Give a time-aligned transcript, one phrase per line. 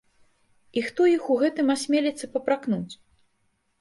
[0.79, 2.93] І хто іх у гэтым асмеліцца папракнуць?